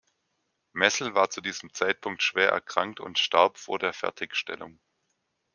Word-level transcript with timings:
Messel 0.73 1.13
war 1.13 1.29
zu 1.29 1.41
diesem 1.41 1.75
Zeitpunkt 1.75 2.23
schwer 2.23 2.49
erkrankt 2.49 2.99
und 2.99 3.19
starb 3.19 3.59
vor 3.59 3.77
der 3.77 3.93
Fertigstellung. 3.93 4.79